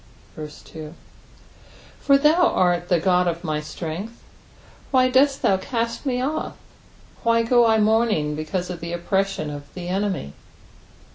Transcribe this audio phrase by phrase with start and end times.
[0.35, 0.95] 2
[1.99, 4.19] For thou art the God of my strength:
[4.89, 6.57] why dost thou cast me off?
[7.21, 10.33] why go I mourning because of the oppression of the enemy